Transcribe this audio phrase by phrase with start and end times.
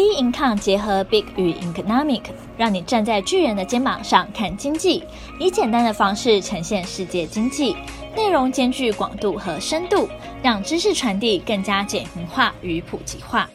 [0.00, 2.22] B Income 结合 Big 与 Economic，
[2.56, 5.04] 让你站在巨人的肩膀上看经济，
[5.38, 7.76] 以简单的方式呈现世界经济，
[8.16, 10.08] 内容兼具广度和深度，
[10.42, 13.50] 让知识传递更加简明化与普及化。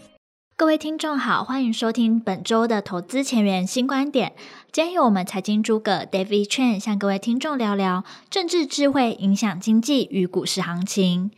[0.55, 4.33] 各位听众好，欢迎收听本周的投资前沿新观点。
[4.71, 11.31] 今天由我们财经诸葛 David Chen 向各位听众聊聊政治智慧影响经济与股市行情。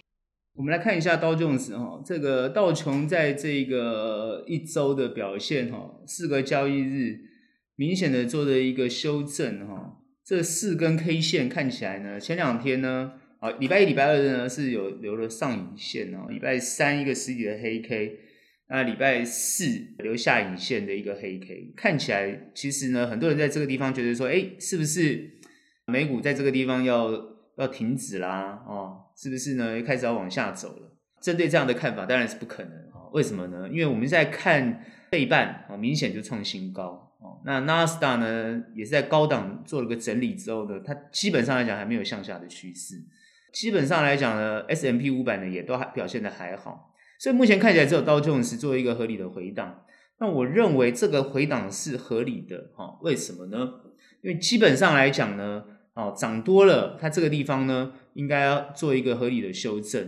[0.57, 7.19] 我们来看一下道琼斯哈，这个道琼在这个一周的表现哈，四个交易日
[7.75, 9.99] 明显的做了一个修正哈。
[10.25, 18.17] 这四根 K 线看起来呢，前两天呢，啊，礼拜一、礼拜二呢是有留了上影线哦，礼拜三一个实体的黑 K，
[18.69, 19.67] 那礼拜四
[19.99, 25.33] 留下影线的一个黑 K，看起来其实呢，很多人在这个地方觉得说，哎，是不是
[25.85, 27.11] 美股在这个地方要
[27.57, 28.63] 要停止啦？
[28.67, 28.86] 哦。
[29.17, 29.75] 是不是呢？
[29.75, 30.93] 又开始要往下走了？
[31.19, 33.09] 针对这样的看法，当然是不可能啊！
[33.11, 33.67] 为什么呢？
[33.67, 37.41] 因为我们在看费半啊，明显就创新高哦。
[37.43, 42.95] 那纳斯达呢，也是在高档做了个整理之后呢，它基本上来讲还没有向下的趋势。
[43.51, 49.83] 基本上来讲呢，S M P 五百呢也都还表现得还好，所以目前看起来只有道琼斯做一个合理的回档。
[50.19, 52.99] 那我认为这个回档是合理的哈？
[53.01, 53.67] 为什么呢？
[54.21, 55.63] 因为基本上来讲呢。
[55.97, 60.07] 哦，涨多了，它这个地方呢，应该要做一个合理的修正。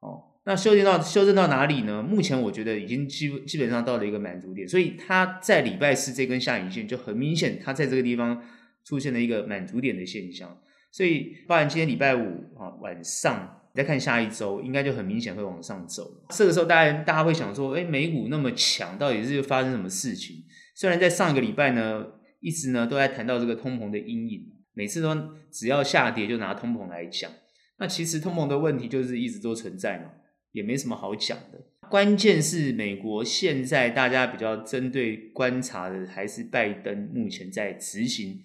[0.00, 2.02] 哦，那修正到修正到哪里呢？
[2.02, 8.42] 目前我觉得已经基基本上到了一个满足点，所以它在礼拜四这根下影线就很明显，它在这个地方
[8.84, 10.54] 出现了一个满足点的现象。
[10.92, 12.20] 所以，包含今天礼拜五
[12.58, 16.04] 啊晚上再看下一周，应该就很明显会往上走。
[16.28, 20.36] 这个时候，当然大家会想说，哎，美股那么强，到底是发生什么事情？
[20.74, 22.04] 虽然在上一个礼拜呢，
[22.40, 24.59] 一直呢都在谈到这个通膨的阴影。
[24.80, 25.14] 每次都
[25.50, 27.30] 只要下跌就拿通膨来讲，
[27.78, 30.10] 那其实通膨的问题就是一直都存在嘛，
[30.52, 31.60] 也没什么好讲的。
[31.90, 38.40] 关键是美国现在大家比较针对观察的还是拜登目前在执行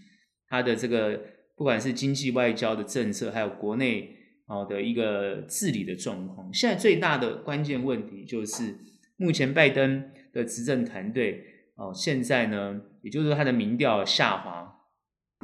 [0.50, 1.22] 他的这个
[1.56, 4.14] 不管是经济外交的政策，还有国内
[4.48, 6.54] 哦的一个治理的状况。
[6.54, 8.78] 现在最大的关键问题就是
[9.16, 11.46] 目前拜登的执政团队
[11.76, 14.75] 哦，现在呢，也就是说他的民调下滑。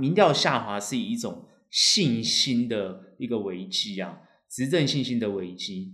[0.01, 4.17] 民调下滑是一种信心的一个危机啊，
[4.49, 5.93] 执政信心的危机。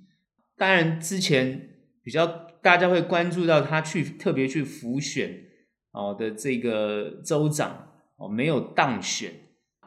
[0.55, 1.69] 当然，之前
[2.01, 2.25] 比较
[2.61, 5.43] 大家会关注到他去特别去辅选
[5.91, 9.33] 哦的这个州长哦没有当选，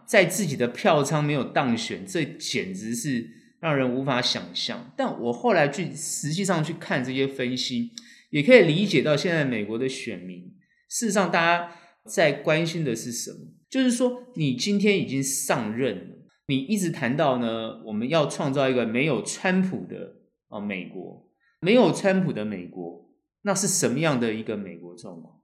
[0.06, 4.92] 在自己的票仓没有当选，这简直是让人无法想象。
[4.96, 7.90] 但我后来去实际上去看这些分析，
[8.30, 10.54] 也可以理解到现在美国的选民，
[10.88, 11.72] 事实上大家
[12.04, 13.38] 在关心的是什么？
[13.70, 16.16] 就是说，你今天已经上任了，
[16.48, 20.16] 你一直谈到呢，我们要创造一个没有川普的
[20.48, 23.08] 啊美国，没有川普的美国，
[23.42, 25.36] 那是什么样的一个美国状况？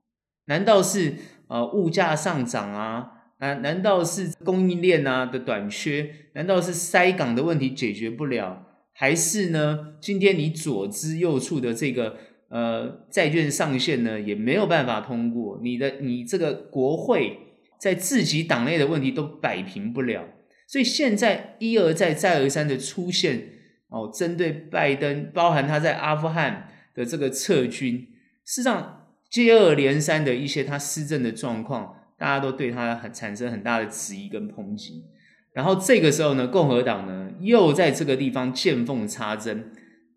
[0.47, 1.15] 难道是
[1.47, 3.11] 呃物价上涨啊？
[3.39, 6.13] 难难道是供应链啊的短缺？
[6.33, 8.65] 难道是塞港的问题解决不了？
[8.91, 12.17] 还是呢，今天你左支右绌的这个
[12.49, 15.61] 呃债券上限呢，也没有办法通过？
[15.63, 17.46] 你的你这个国会。
[17.77, 20.27] 在自己党内的问题都摆平不了，
[20.67, 23.49] 所以现在一而再、再而三的出现
[23.89, 28.07] 哦，针对拜登，包含他在阿富汗的这个撤军，
[28.43, 35.05] 事实上接二连三的一些他施政的状况，大家都对他很产生很大的质疑跟抨击。
[35.53, 39.71] 然后这个时候呢，共和党呢又在这个地方见缝插针，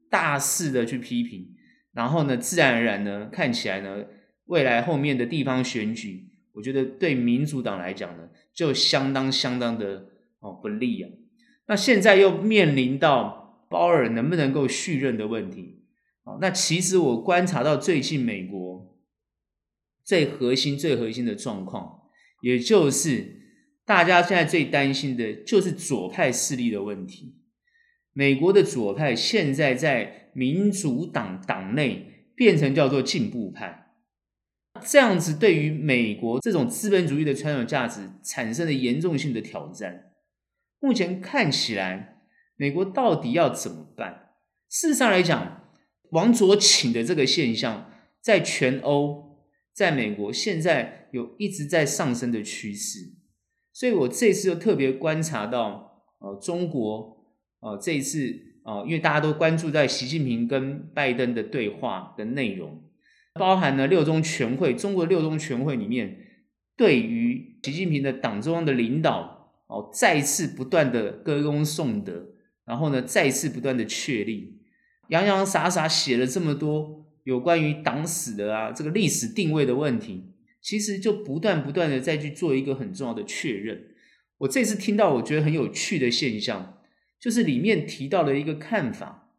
[0.08, 1.48] 大肆的去批评，
[1.92, 4.04] 然后呢，自然而然呢，看起来呢，
[4.46, 6.29] 未来后面的地方选举。
[6.60, 10.10] 我觉得对民主党来讲呢，就相当相当的
[10.40, 11.08] 哦不利啊。
[11.68, 15.84] 那现在又面临到鲍尔能不能够续任的问题
[16.24, 16.36] 啊。
[16.38, 18.94] 那其实我观察到最近美国
[20.04, 22.02] 最核心、最核心的状况，
[22.42, 23.40] 也就是
[23.86, 27.36] 大家现在最担心的就是左派势力的问题。
[28.12, 33.79] 美国的左派现在在民主党党内变成叫做进步派。
[34.86, 40.12] 这样子对于美国这种资本主义的传统价值产生了严重性的挑战。
[40.78, 42.22] 目前看起来，
[42.56, 44.34] 美国到底要怎么办？
[44.68, 45.64] 事实上来讲，
[46.10, 47.90] 往左倾的这个现象，
[48.22, 49.40] 在全欧、
[49.74, 53.00] 在美国现在有一直在上升的趋势。
[53.72, 57.26] 所以我这次又特别观察到，呃，中国，
[57.60, 58.18] 呃，这一次，
[58.64, 62.82] 呃，因为大家都关注在习近平跟拜登的对话的内容。
[63.34, 66.18] 包含了六中全会，中国六中全会里面，
[66.76, 72.30] 对于习近平的党中央的领导，哦，再次不断的歌功颂德，
[72.64, 74.60] 然后呢，再次不断的确立，
[75.08, 83.86] 洋洋洒洒写了这么多，有关于党史的啊，这个历史定位的问题，其实就不断不断的再去做一个很重要的确认。
[84.38, 86.78] 我这次听到我觉得很有趣的现象，
[87.20, 89.30] 就是里面提到了一个看法，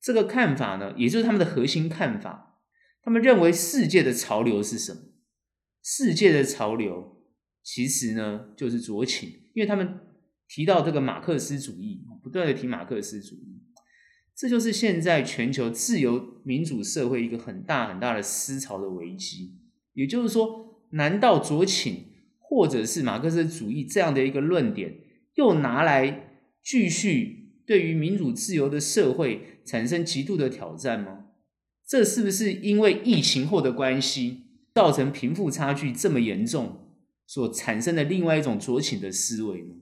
[0.00, 2.47] 这个看法呢，也就是他们的核心看法，
[3.08, 5.00] 他们认为世界的潮流是什么？
[5.82, 7.22] 世界的潮流
[7.62, 10.00] 其实呢，就是左倾，因为他们
[10.46, 13.62] 提到这个马克思主义，不断的提马克思主义。
[14.36, 19.56] 这就是现在全球自由民主社会一个很大很大的思潮的危机。
[19.94, 22.04] 也就是说，难道左倾
[22.38, 24.94] 或者是马克思主义这样的一个论点，
[25.36, 31.17] 又拿来继续对于民主自由的社会产生极度的挑战吗？
[31.88, 34.44] 这是不是因为疫情后的关系，
[34.74, 36.92] 造成贫富差距这么严重，
[37.26, 39.74] 所产生的另外一种酌情的思维呢？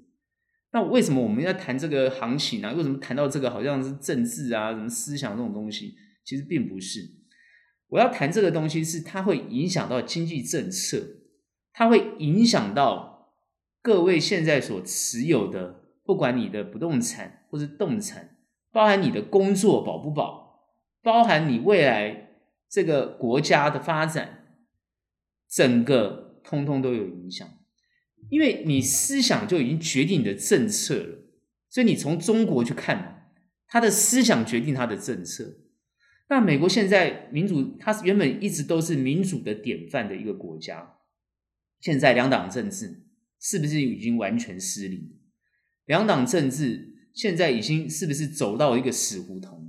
[0.70, 2.72] 那为什么我们要谈这个行情呢？
[2.74, 5.94] 为什么谈到这个好像是政治啊、什么思想这种东西？
[6.24, 7.00] 其实并不是。
[7.88, 11.02] 我要谈这个东西，是它会影响到经济政策，
[11.72, 13.32] 它会影响到
[13.82, 18.36] 各位现在所持有的，不管你的不动产或是动产，
[18.70, 20.45] 包含你的工作保不保，
[21.06, 22.30] 包含你未来
[22.68, 24.58] 这个国家的发展，
[25.48, 27.48] 整个通通都有影响。
[28.28, 31.18] 因为你思想就已经决定你的政策了，
[31.68, 33.30] 所以你从中国去看，
[33.68, 35.58] 他的思想决定他的政策。
[36.28, 40.96] 那美国现在民主，它原本一直都是民主的典范的一个国家，
[41.78, 43.04] 现在两党政治
[43.38, 45.16] 是不是已经完全失灵？
[45.84, 49.65] 两党政治现在已经是不是走到一个死胡同？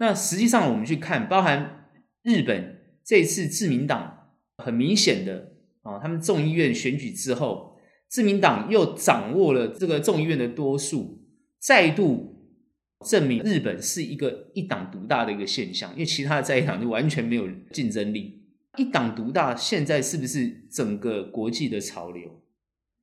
[0.00, 1.90] 那实际上我们去看，包含
[2.22, 5.52] 日本这次自民党很明显的。
[5.82, 11.22] 啊，他们众议院选举之后，自民党又掌握了这个众议院的多数，
[11.58, 12.44] 再度
[13.06, 15.90] 证明日本是一个一党独大的一个现象。
[15.92, 18.42] 因为其他的在野党就完全没有竞争力，
[18.76, 22.42] 一党独大现在是不是整个国际的潮流？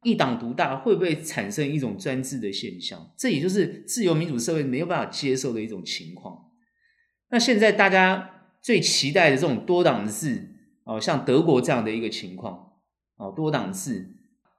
[0.03, 3.11] 一党独大会不会产生一种专制的现象？
[3.17, 6.46] 这也就是自由民主社会没有办法接受的一种情况。
[7.29, 12.65] 那现在大家最期待的这种多党制，哦，像德国这样的一个情况。
[13.17, 14.11] 哦，多党制，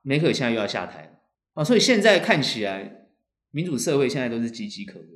[0.03, 1.11] 梅克尔现在又要下台了
[1.55, 3.06] 啊，所以现在看起来，
[3.53, 5.06] 民主社会现在都是岌岌可危。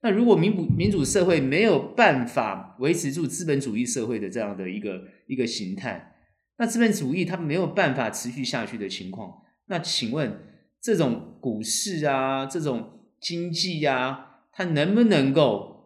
[0.00, 6.14] 那如果民主民主社会没有办法维持住资本主义社会的这样的一个一个形态，
[6.56, 10.40] 那资本主义它没有办法持续下去的情况，那请问
[10.80, 15.77] 这种股市啊，这种经济啊，它能不能够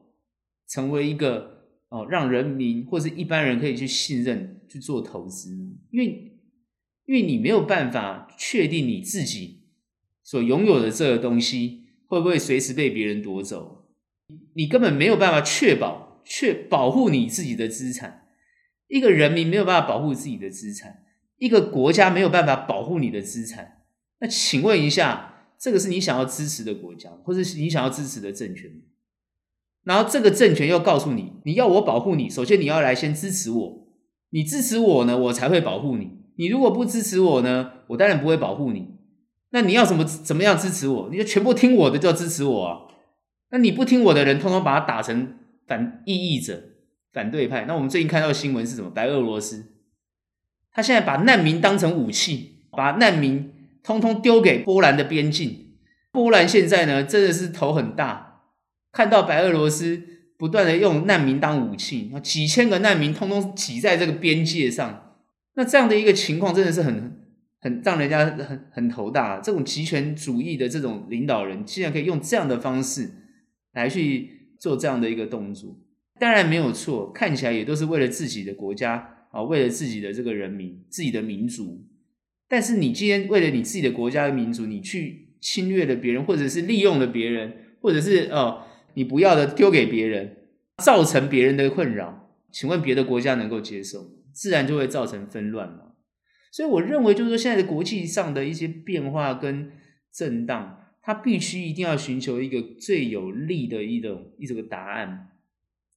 [0.72, 5.54] 成为一个哦，让人民或是一般人可以去信任去做投资？
[5.90, 6.32] 因为
[7.04, 9.64] 因为你没有办法确定你自己
[10.22, 13.84] 所拥有的这个东西会不会随时被别人夺走，
[14.54, 18.28] 你根本没有办法确保、确保护你自己的资产。
[18.88, 21.02] 一个人民没有办法保护自己的资产，
[21.36, 23.82] 一个国家没有办法保护你的资产。
[24.20, 28.70] 那请问一下，这个是你想要支持的国家，或者是你想要支持的政权？
[29.84, 33.86] 然后这个政权又告诉你，你要我保护你，首先你要来先支持我，
[34.30, 36.18] 你支持我呢，我才会保护你。
[36.36, 38.88] 你如果不支持我呢，我当然不会保护你。
[39.50, 41.08] 那你要怎么怎么样支持我？
[41.10, 42.78] 你就全部听我的，就要支持我啊。
[43.50, 45.34] 那你不听我的人，通通把他打成
[45.66, 46.62] 反异议者、
[47.12, 47.66] 反对派。
[47.66, 48.88] 那我们最近看到的新闻是什么？
[48.88, 49.66] 白俄罗斯，
[50.72, 55.74] 他现在把难民当成武器，把难民通通丢给波兰的边境。
[56.10, 58.31] 波兰现在呢，真的是头很大，
[58.92, 60.02] 看到白俄罗斯
[60.36, 65.16] 不断的用难民当武器，几千个难民通通挤在这个边界上。
[65.54, 67.18] 那这样的一个情况真的是很
[67.60, 69.40] 很让人家很很头大。
[69.40, 73.10] 这种集权主义的这种领导人，竟然可以用这样的方式
[73.72, 75.76] 来去做这样的一个动作，
[76.18, 81.86] 当然没有错，看起来也都是为了自己的国家啊，为了自己的这个人民、自己的民族。
[82.48, 88.62] 但是你今天为了你自己的国家的民族，你去侵略了别人，或者是利用了别人，或者是哦
[88.94, 90.36] 你不要的丢给别人，
[90.78, 94.10] 造成别人的困扰，请问别的国家能够接受？
[94.32, 95.92] 自然就会造成纷乱嘛，
[96.50, 99.70] 所以我认为就是说，现在的国际上的一些变化跟
[100.10, 105.28] 震荡，它必须一定要寻求一个最有利的一种一种答案。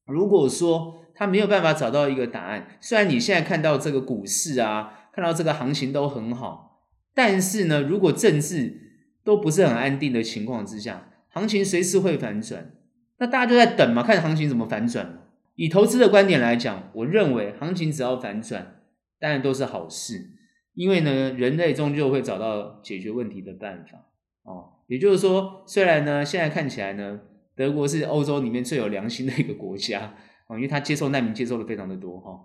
[0.05, 6.81] 如果说他没有办法找到一个答案，虽然你现在看到这个股市啊，看到这个行情都很好，
[7.13, 12.73] 但是呢，如果政治都不是很安定的情况之下，行情随时会反转，
[13.17, 15.19] 那大家就在等嘛，看行情怎么反转嘛。
[15.55, 18.81] 以投资的观点来讲，我认为行情只要反转，
[19.19, 20.31] 当然都是好事，
[20.73, 23.99] 因为呢，人类终究会找到解决问题的办法
[24.43, 24.71] 哦。
[24.87, 27.19] 也就是说，虽然呢，现在看起来呢，
[27.55, 30.13] 德国是欧洲里面最有良心的一个国家
[30.47, 32.37] 啊，因为他接受难民接受的非常的多哈。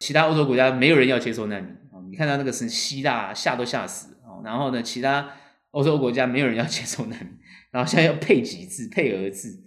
[0.00, 5.30] 其他欧洲国家没有人要接受难民啊，你看到那个是希腊吓都吓死啊，然后呢，其他
[5.72, 7.38] 欧洲国家没有人要接受难民，
[7.70, 9.62] 然后现在要配给制、配额制，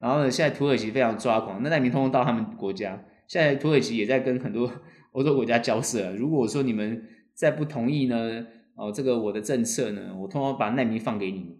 [0.00, 4.70] 然后呢，现在土耳其非常抓狂，那难民通通到他们国家，现在土耳其也在跟很多
[5.12, 11.56] 欧洲国家交涉，如果说你们再不同意呢，哦，这个我的政策呢，我通通把难民放给你们，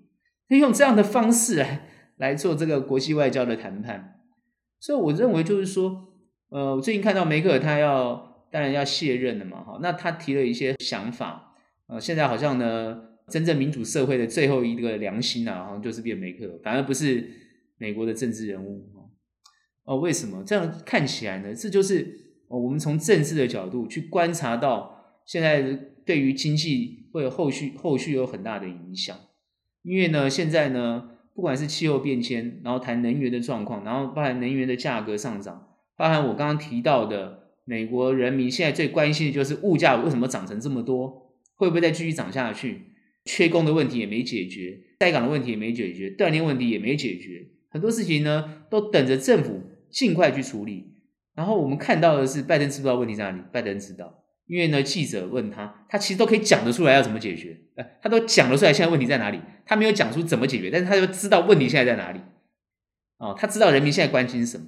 [0.48, 4.20] 可以用这样的方式来来做这个国际外交的谈判，
[4.80, 6.08] 所以我认为就是说。
[6.52, 11.54] 呃，我最近看到梅克尔他要当然要卸任了嘛，哈，那他提了一些想法，
[11.86, 17.24] 呃，现在好像呢，真正民主社会的最后一个良心啊，好像就是变梅克，反而不是
[17.80, 18.86] 美国的政治人物，
[19.84, 21.54] 哦，为什么这样看起来呢？
[21.54, 25.62] 这就是我们从政治的角度去观察到，现在
[26.04, 29.16] 对于经济会有后续后续有很大的影响，
[29.82, 35.68] 因为呢，现在呢，不管是气候变迁，然后谈能源的状况，然后包含能源的价格上涨。
[35.96, 42.82] 包含我刚刚提到的，美国人民现在最关心的就是物价为什么涨成这么多，会不会再继续涨下去？
[43.24, 50.94] 缺工的问题也没解决，待岗的问题也没解决，断链问题也没解决，很多事情呢都等着政府尽快去处理。
[51.34, 53.42] 然后我们看到的是，拜登知不知道问题在哪里？
[53.50, 62.20] 拜登知道，因为呢记者问他，他其实都可以讲得出来要怎么解决，哎，他都讲得出来现在问题在哪里，他没有讲出怎么解决，但是他就知道问题现在在哪里。
[63.18, 64.66] 哦，他知道人民现在关心什么。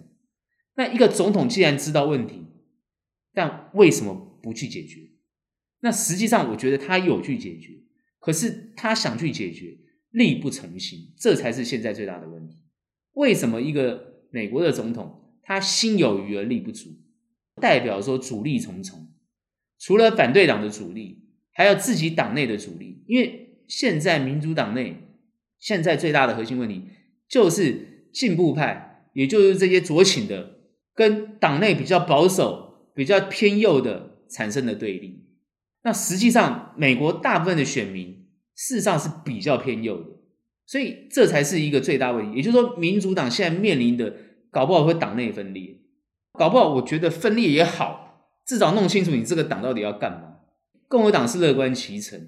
[0.77, 2.47] 那一个总统既然知道问题，
[3.35, 5.01] 但为什么不去解决？
[5.81, 7.73] 那实际上我觉得他有去解决，
[8.21, 9.77] 可是他想去解决，
[10.11, 12.57] 力不从心，这才是现在最大的问题。
[13.15, 16.91] 为什么一个美国的总统他心有余而力不足？
[17.61, 19.13] 代表说阻力重重，
[19.79, 23.05] 除了反对党的阻力，还有自己党内的阻力。
[23.07, 24.97] 因为现在民主党内
[25.59, 26.85] 现在最大的核心问题
[27.29, 30.61] 就是进步派，也就是这些左倾的。
[30.95, 35.25] 跟党内比较保守、比较偏右的产生的对立，
[35.85, 40.11] 那实际上美国大部分的选民事实上是比较偏右的，
[40.67, 42.37] 所以这才是一个最大问题。
[42.37, 44.15] 也就是说，民主党现在面临的，
[44.51, 45.77] 搞不好会党内分裂，
[46.33, 50.37] 搞不好我觉得分裂也好，至少弄清楚你这个党到底要干嘛。
[50.89, 52.21] 共和党是乐观其成，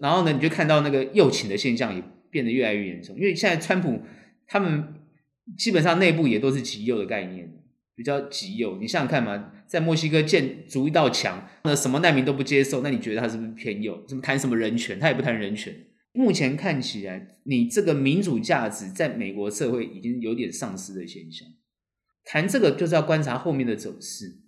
[0.00, 4.02] 然后呢，你就看到那个右倾的现象也变得越来越严重，因为现在川普
[4.46, 4.94] 他们
[5.56, 7.52] 基本上内部也都是极右的概念。
[7.94, 14.02] 比较极右，你想想看嘛，在墨西哥建筑一道墙，那什么难民都不接受，那你觉得他是不是偏右？
[14.08, 14.98] 什么谈什么人权？
[14.98, 15.72] 他也不谈人权。
[16.12, 21.48] 目前看起来，你这个民主价值在美国社会已经有点丧失的现象。
[22.24, 24.40] 谈这个就是要观察后面的走势，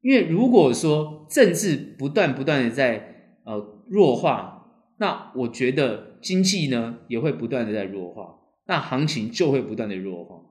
[0.00, 4.66] 因为如果说政治不断不断的在呃弱化，
[4.98, 10.42] 那我觉得经济呢也会不断的在弱化，那行情就会不断的弱化。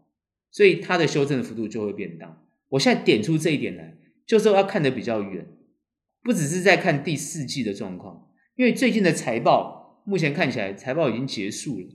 [0.52, 2.42] 所以它的修正的幅度就会变大。
[2.70, 5.46] 我现在点出这一点来，就是说要看得比较远，
[6.24, 9.75] 不只是在看第四季的状况，因为最近的财报
[10.06, 11.88] 目前看起来财报已经结束了。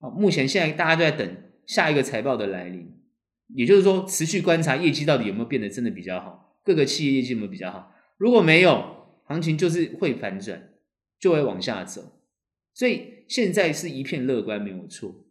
[0.00, 2.92] 啊，目前现在大家都在等下一个财报的来临，
[3.54, 7.94] 也就是说持续观察业绩到底有没有变得真的比较好，各个企业业绩有没有比较好。
[8.16, 10.70] 如果没有，行情就是会反转，
[11.20, 12.20] 就会往下走。
[12.74, 15.24] 所以现在是一片乐观，没有错。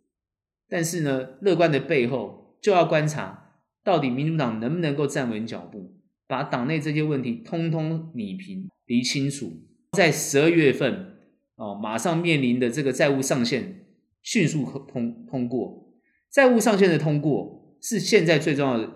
[0.69, 2.39] 但是呢，乐观的背后。
[2.61, 5.95] 就要观察到底民主党能不能够站稳脚步，
[6.27, 9.63] 把党内这些问题通通理平、理清楚，
[9.93, 11.20] 在十二月份
[11.61, 13.85] 哦，马上面临的这个债务上限
[14.23, 15.93] 迅速通通过。
[16.31, 18.89] 债务上限的通过是现在最重要的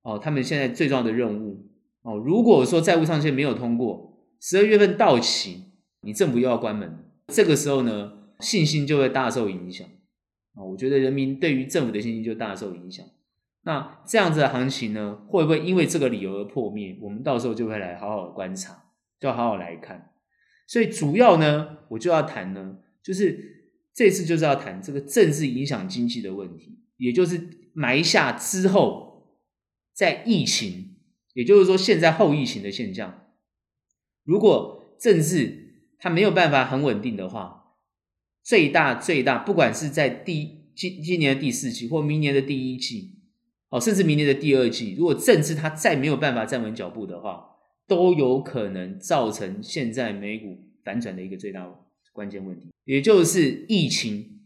[0.00, 1.66] 哦，他们现在最重要的任务
[2.00, 2.16] 哦。
[2.16, 5.64] 如果说债务上限没有通过，十二月份到期，
[6.00, 9.86] 你政府又要关门，这个时候呢，信心就会大受影响。
[10.54, 13.04] 啊，我觉得人民对于政府的信心就大受影响。
[13.64, 16.96] 那这样子的行情呢，会不会因为这个理由而破灭？
[17.02, 18.84] 我们到时候就会来好好观察，
[19.20, 20.12] 就好好来看。
[20.66, 29.38] 所以主要呢，我就要谈呢，就是这次就是要谈这个政治影响经济的问题，也就是埋下之后
[29.92, 30.96] 在疫情，
[31.34, 33.26] 也就是说现在后疫情的现象，
[34.24, 37.64] 如果政治它没有办法很稳定的话。
[38.48, 43.18] 最大最大，不管是在第今今年的第四季，或明年的第一季，
[43.70, 47.55] 哦，甚至明年的第二季，如果政治它再没有办法站稳脚步的话，
[47.86, 51.72] 都有可能造成现在美股反转的一个最大
[52.12, 52.68] 关键问题。
[52.84, 54.40] 也就是疫情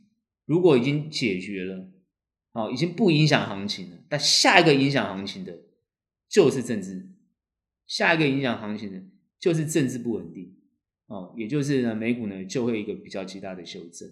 [0.47, 1.88] 如果已经解决了，
[2.52, 5.59] 哦，已经不影响行情了，但下一个影响行情的，
[6.28, 7.11] 就是政治，
[7.87, 9.02] 下一个影响行情的，
[9.38, 10.56] 就是政治不稳定。
[11.06, 14.09] 哦，也就是呢，美股呢就会一个比较极大的修正。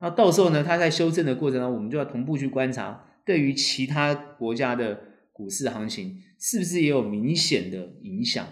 [0.00, 5.00] 那到时候呢，它在修正的过程中，我们就要同步去观察，对于其他国家的
[5.32, 8.46] 股市行情是不是也有明显的影响？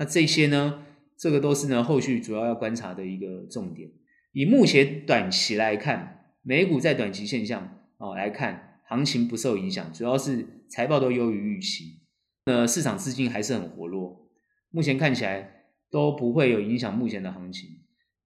[0.00, 0.82] 那这些呢，
[1.18, 3.90] 这个都是呢后续主要要观察的一个重点。
[4.32, 12.00] 以目前短期来看，美股在短期现象哦来看，行情不受影响，主要是财报都优于预期，
[12.46, 14.30] 呃，市场资金还是很活络，
[14.70, 17.68] 目前看起来都不会有影响目前的行情。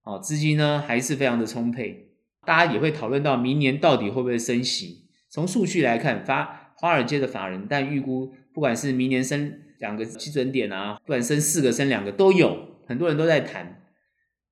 [0.05, 2.13] 哦，资金呢还是非常的充沛，
[2.47, 5.09] 大家也会讨论到明年到底会不会升息。
[5.29, 13.83] 从数据来看，发华尔街的法人但预估，不管是明年升两个基准点啊，不管升四个、升两个都有，很多人都在谈。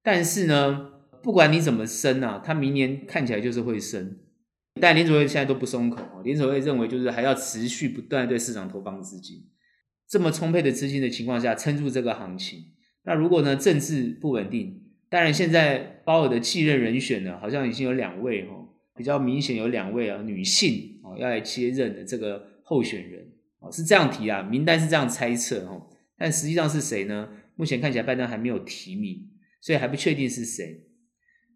[0.03, 0.91] 但是呢，
[1.23, 4.19] 不管你怎么升啊，它明年看起来就是会升。
[4.79, 9.49] 但联储会现在都不松口，联储会认为就是还要持续不断对市场投放资金，
[10.07, 12.59] 这么充沛的资金的情况下，撑住这个行情。
[13.05, 14.83] 那如果呢，政治不稳定？
[15.09, 18.55] 当然，现在鲍尔的继任人选呢，好像已经有两位哈，
[18.95, 23.32] 比较明显有两位啊女性哦要来接任的这个候选人
[23.63, 25.81] 哦，是这样提啊，名单是这样猜测哈，
[26.19, 27.29] 但实际上是谁呢？
[27.55, 30.85] 目前看起来拜登还没有提名，所以还不确定是谁。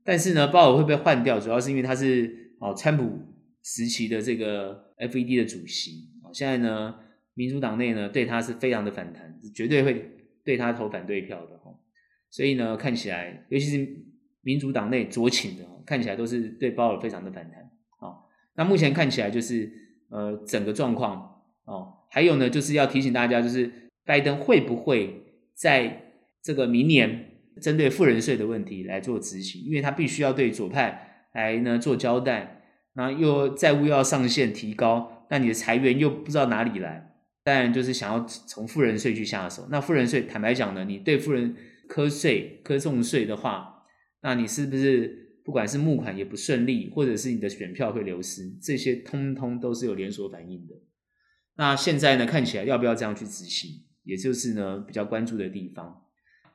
[0.05, 1.41] 但是呢，鲍尔会不会换掉？
[1.41, 3.19] 主要是因为他是哦川普
[3.65, 6.95] 时期的这个 FED 的主席哦，现在呢，
[7.35, 10.13] 民主党内呢对他是非常的反弹，绝对会
[10.45, 11.75] 对他投反对票的哈。
[12.31, 13.89] 所以呢，看起来，尤其是
[14.43, 17.69] 民主党内左倾的，看起来都是对鲍尔非常的反弹。
[17.99, 19.73] 好，那目前看起来就是
[20.11, 21.36] 呃整个状况
[21.67, 23.71] 哦，还有呢，就是要提醒大家，就是
[24.05, 25.23] 拜登会不会
[25.55, 32.63] 在这个明年针对富人税的问题来做执行，因为他必须要对左派来呢做交代，
[32.95, 39.67] 那又债务又要上限提高，那你的财源又不知道哪里来，当然就是想要从富人税去下手。
[39.71, 41.55] 那富人税坦白讲呢，你对富人
[41.89, 43.83] 课税、科重税的话，
[44.23, 48.49] 那你是不是不管是募款也不顺利，或者是你的选票会流失？
[48.63, 50.75] 这些通通都是有连锁反应的。
[51.57, 53.71] 那现在呢，看起来要不要这样去执行，
[54.05, 56.03] 也就是呢比较关注的地方。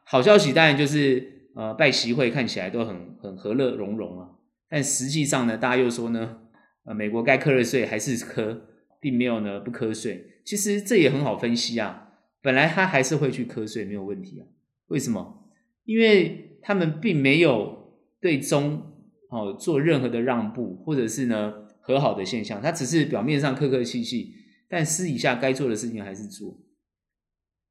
[0.03, 4.29] 好消息当然就是呃拜习会看起来都很很和乐融融啊，
[4.69, 6.37] 但实际上呢，大家又说呢，
[6.85, 8.61] 呃美国该课的税还是课，
[8.99, 10.41] 并没有呢不课税。
[10.43, 12.09] 其实这也很好分析啊，
[12.41, 14.45] 本来他还是会去课税，没有问题啊。
[14.87, 15.49] 为什么？
[15.85, 18.83] 因为他们并没有对中
[19.29, 24.33] 哦做任何的让步，或者是呢和好的现象，他只是表面上客客气气，
[24.71, 26.57] 但私底下该做的事情还是做。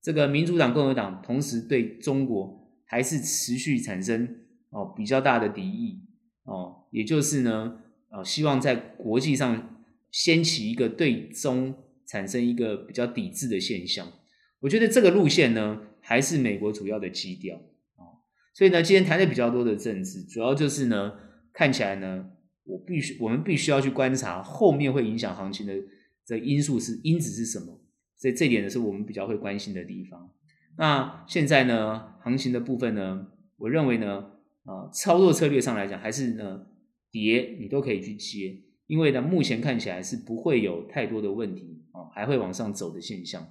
[0.02, 4.36] 这个民主党、共和党同时对中国还是持续产生
[4.68, 6.04] 哦比较大的敌意
[6.44, 11.74] 哦，也就是呢呃希望在国际上掀起一个对中
[12.06, 14.06] 产生一个比较抵制的现象。
[14.60, 15.86] 我觉得这个路线呢。
[16.02, 17.56] 还是美国主要的基调
[17.96, 21.12] 啊，所以呢，今天谈的比较多的政治，主要就是呢，
[21.52, 22.30] 看起来呢，
[22.64, 25.74] 我必须我们必须要去观察后面会影响行情的
[26.30, 27.80] 这因素是因子是什么，
[28.16, 30.30] 所以这点呢是我们比较会关心的地方。
[30.78, 34.30] 那现在呢，行情的部分呢，我认为呢，
[34.62, 36.66] 啊，操作策略上来讲，还是呢，
[37.10, 43.42] 跌你都可以去接，因为呢，目前看起来是不会有太多的问题啊，还会往上走的现象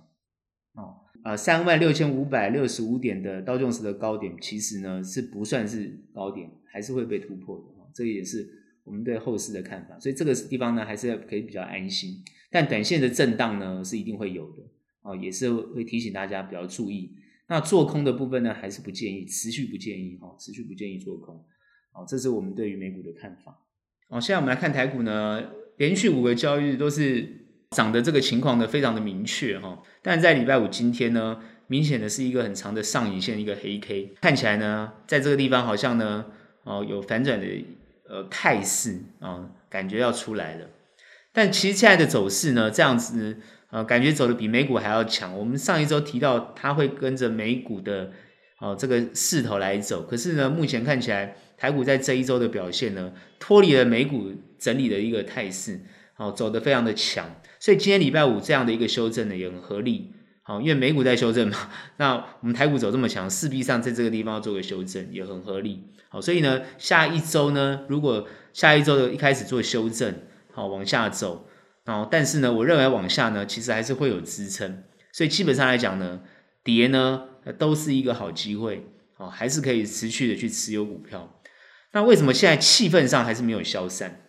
[0.76, 1.04] 啊。
[1.22, 7.66] 啊，三万六千五百六十五点的道琼斯的高点，其实呢是不算是高点，还是会被突破的。
[7.94, 8.48] 这也是
[8.86, 10.00] 我们对后市的看法。
[10.00, 12.24] 所以这个地方呢，还是可以比较安心。
[12.50, 14.64] 但短线的震荡呢，是一定会有的。
[15.02, 17.16] 啊，也是会提醒大家比较注意。
[17.48, 20.18] 那做空的部分呢，还是不建议，持续不建议。
[20.22, 21.44] 哈，持续不建议做空。
[21.92, 23.58] 好，这是我们对于美股的看法。
[24.10, 25.44] 好，现在我们来看台股呢，
[25.78, 27.38] 连续五个交易日都是。
[27.76, 36.26] 涨的这个情况呢，非常的明确哈，但在礼拜五今天呢，明显的是一个很长的上影线，一个黑 K，看起来呢，在这个地方好像呢，
[36.64, 37.46] 哦，有反转的
[38.08, 40.68] 呃态势啊，感觉要出来了。
[41.40, 43.38] 但其实现在的走势呢，这样子
[43.70, 45.34] 呃，感觉走的比美股还要强。
[45.40, 48.12] 我们上一周提到它会跟着美股的
[48.60, 55.80] 哦这个势头来走，可是呢，目前看起来台股在这一周的表现呢，脱离了美股整理的一个态势，
[56.18, 57.34] 哦，走得非常的强。
[57.58, 60.12] 所以今天礼拜五这样的一个修正呢，也很合理，
[60.44, 70.14] 好，因为美股在修正嘛， 那我们台股走这么强，势必上在这个地方要做个修正，也很合理，好，所以呢，下一周呢，如果下一周的一开始做修正，
[70.54, 71.48] 好，往下走，
[71.84, 76.22] 然后但是呢，我认为往下呢，其实还是会有支撑，所以基本上来讲呢，
[76.64, 77.24] 跌呢
[77.58, 81.42] 都是一个好机会，好，还是可以持续的去持有股票。
[81.92, 84.22] 那为什么现在气氛上还是没有消散？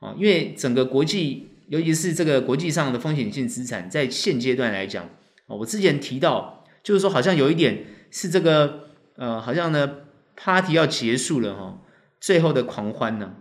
[0.00, 1.50] 啊，因为整个国际。
[1.68, 5.04] 尤其是这个国际上的风险性资产，在现阶段来讲，
[5.48, 9.96] 啊我之前提到，就是说好像有一点是这个，呃，好像呢
[10.34, 11.78] ，party 要结束了哈，
[12.18, 13.34] 最后的狂欢呢，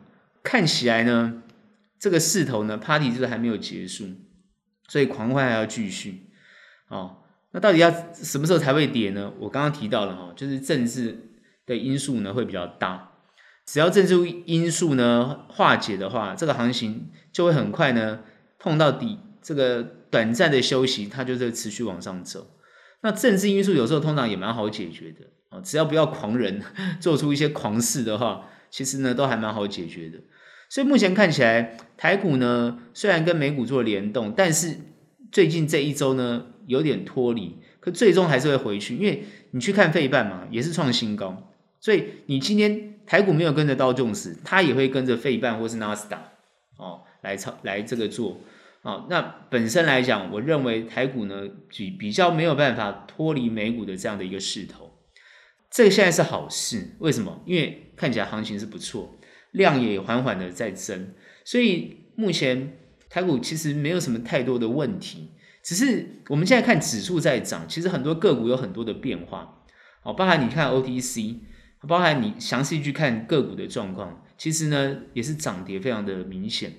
[0.43, 1.41] 看起来呢，
[1.99, 4.05] 这个势头呢，party 就是还没有结束，
[4.87, 6.29] 所以狂欢还要继续。
[6.87, 7.17] 哦，
[7.51, 9.33] 那到底要什么时候才会跌呢？
[9.39, 11.31] 我刚刚提到了哈，就是政治
[11.65, 13.11] 的因素呢会比较大。
[13.65, 18.21] 只要政治因素呢化解的话，这个行情就会很快呢
[18.57, 19.19] 碰到底。
[19.39, 19.81] 这个
[20.11, 22.57] 短暂的休息，它就是持续往上走。
[22.99, 26.61] 那政治因素有时候通常也蛮好解决的啊，只要不要狂人
[26.99, 30.19] 做出一些狂事的话，其实呢都还蛮好解决的。
[30.69, 34.77] 所以目前看起来，台股呢虽然跟美股做联动，但是
[35.31, 41.51] 最近这一周呢有点脱离，可最终还是会回去，因为你去看费半嘛，也是创新高。
[41.79, 46.31] 所以你今天台股没有跟着道琼斯，它也会跟着费半或是纳斯达
[46.77, 48.41] 哦来操来这个做。
[48.83, 54.91] 啊，那本身来讲，我认为台股呢比比较没有办法脱离美股的这样的一个势头，
[55.69, 56.95] 这个现在是好事。
[56.99, 57.41] 为什么？
[57.45, 59.17] 因为看起来行情是不错，
[59.51, 62.77] 量也缓缓的在增，所以目前
[63.09, 65.31] 台股其实没有什么太多的问题。
[65.63, 69.63] 只是我们现在看指数在涨，其实很多个股有很多的变化。
[70.03, 71.35] 哦，包含你看 OTC，
[71.87, 76.71] 包含你详细去看个股的状况，其实呢也是涨跌非常的明显。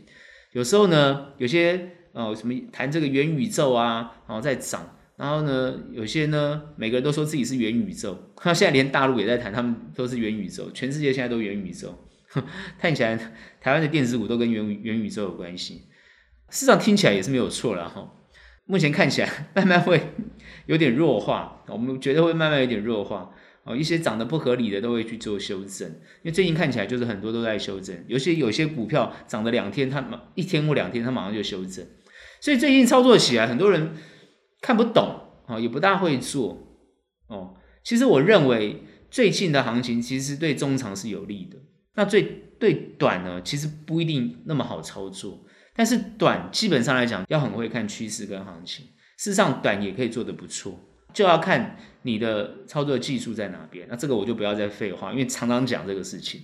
[0.52, 1.92] 有时候呢，有些。
[2.12, 11.96] 哦，什么谈这个元宇宙啊，然后在涨，然后呢，有些呢，每个人都说自己是元宇宙，那 现在连大陆也在谈，他们都是元宇宙，全世界现在都元宇宙，
[12.78, 13.16] 看起来
[13.60, 15.82] 台湾的电子股都跟元元宇宙有关系，
[16.50, 18.14] 市场听起来也是没有错了哈。
[18.66, 20.14] 目前看起来 慢慢会
[20.66, 23.30] 有点弱化，我们觉得会慢慢有点弱化。
[23.64, 31.86] 哦，一些涨得不合理的都会去做修正，因为最近看起来就是很多都在修正，有些有些股票涨了两天，它马一天或两天它马上就修正。
[32.40, 33.94] 所以最近操作起来，很多人
[34.62, 36.78] 看不懂啊，也不大会做
[37.26, 37.56] 哦。
[37.84, 41.58] 其实我认为最近的行情其实对中长是有利的，
[41.98, 42.22] 那最
[42.60, 45.44] 对短呢，其实不一定那么好操作。
[45.74, 48.86] 但是短基本上来讲，要很会看趋势跟行情。
[49.16, 50.78] 事实上，短也可以做得不错，
[51.12, 53.84] 就要看你的操作技术在哪边。
[53.90, 56.42] 那这个我就不要再废话，因为常常讲这个事情。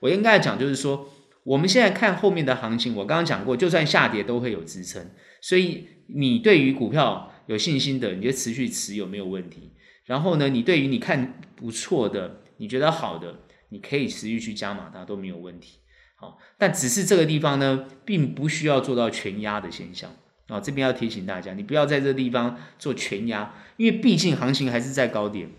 [0.00, 1.08] 我应该讲就是说，
[1.44, 5.08] 我们现在看后面的行情，我刚刚讲过，就算下跌都会有支撑。
[5.40, 9.70] 所以你对于股票有信心的，你就持续持有没有问题。
[10.06, 15.78] 然后呢，你对于你看不错的，你觉得好的，你可以持续去加码它都没有问题。
[16.16, 20.10] 好，但只是这个地方呢，并不需要做到全压的现象
[20.48, 20.58] 啊。
[20.58, 25.50] 这边要提醒大家，你不要在这个地方做全压，因为毕竟行情还是在高点。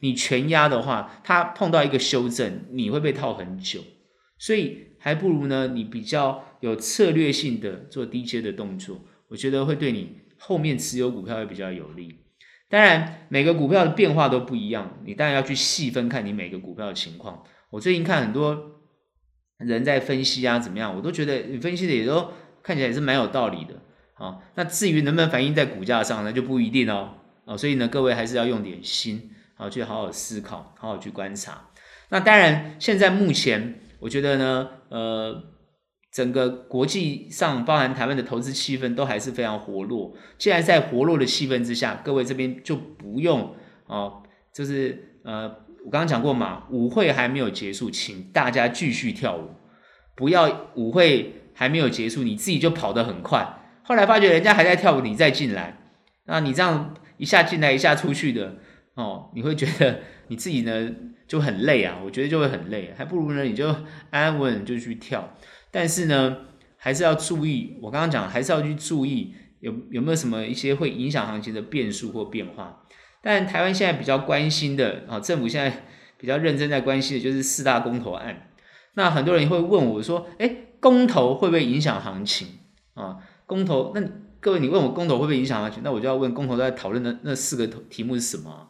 [0.00, 3.80] 你全压的话，它碰到一个修正，你会被套很久。
[4.38, 9.00] 所以还不如呢，你比较有策略性的做低阶的动作。
[9.28, 12.16] 我觉得会对你后面持有股票会比较有利。
[12.72, 17.44] 当然，每个股票的变化都不一样，你当然要去细分看你每个股票的情况。
[17.68, 18.80] 我最近看很多
[19.58, 22.32] 人在分析啊，怎么样，我都觉得你分析的也都
[22.62, 23.74] 看起来也是蛮有道理的。
[24.14, 27.10] 好，那至于能不能反映在股价上，那就不一定哦。
[27.44, 31.68] 啊，所以呢，各位还是要用点心，好去好好思考，好好去观察。
[32.08, 35.51] 那当然，现在目前我觉得呢，呃。
[36.12, 40.14] 整个国际上，包含台湾的投资气氛都还是非常活络。
[40.36, 43.54] 既然在活络的气氛之下，各位这边就不用
[43.86, 44.22] 哦，
[44.52, 45.44] 就是呃，
[45.84, 49.52] 我刚刚讲过嘛，舞会还没有结束，请大家继续跳舞，
[50.14, 55.78] 不要舞会还没有结束，你自己就跑得很快，后来发觉人家还在跳舞，你再进来，
[56.26, 58.56] 那你这样一下进来一下出去的
[58.96, 60.90] 哦，你会觉得你自己呢
[61.26, 63.74] 就很累啊，我觉得就会很累，还不如呢你就
[64.10, 65.34] 安稳就去跳。
[65.72, 66.36] 但是呢，
[66.76, 67.76] 还是要注意。
[67.80, 72.84] 我刚刚讲，还是要去注意有有没有什么一些会影响行情的变数或变化。
[73.22, 75.84] 但台湾现在比较关心的啊，政府现在
[76.18, 78.50] 比较认真在关心的就是四大公投案。
[78.94, 82.48] 那很多人会问我说：“诶，公投会不会影响行情
[82.94, 83.16] 啊？
[83.46, 83.92] 公投？
[83.94, 84.02] 那
[84.40, 85.82] 各位你问我公投会不会影响行情？
[85.82, 88.68] 那我就要问公投在讨论的那四个题目是什么？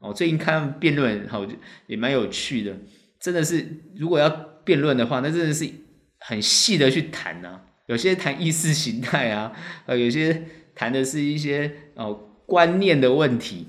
[0.00, 1.46] 哦，最近看辩论，好
[1.86, 2.74] 也蛮有趣的。
[3.20, 4.28] 真的是，如果要
[4.64, 5.70] 辩论的话，那真的是。
[6.20, 9.52] 很细的去谈呢、啊，有些谈意识形态啊，
[9.86, 12.14] 呃，有些谈的是一些哦
[12.46, 13.68] 观念的问题，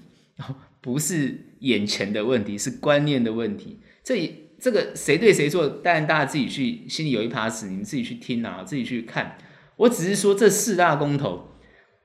[0.82, 3.80] 不是眼前的问题，是观念的问题。
[4.04, 9.38] 这这个谁对谁错，当然大家自己去心里有一把尺，你们自己去听啊，自己去看。
[9.78, 11.56] 我只是说这四大公投